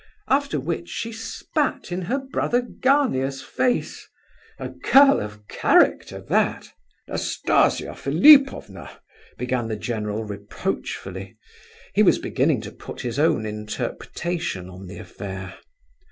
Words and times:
After 0.29 0.59
which 0.59 0.89
she 0.89 1.11
spat 1.11 1.91
in 1.91 2.01
her 2.01 2.17
brother 2.17 2.59
Gania's 2.63 3.43
face—a 3.43 4.67
girl 4.69 5.19
of 5.19 5.47
character, 5.47 6.19
that!" 6.21 6.71
"Nastasia 7.07 7.93
Philipovna!" 7.93 8.89
began 9.37 9.67
the 9.67 9.75
general, 9.75 10.23
reproachfully. 10.23 11.37
He 11.93 12.01
was 12.01 12.17
beginning 12.17 12.61
to 12.61 12.71
put 12.71 13.01
his 13.01 13.19
own 13.19 13.45
interpretation 13.45 14.71
on 14.71 14.87
the 14.87 14.97
affair. 14.97 15.59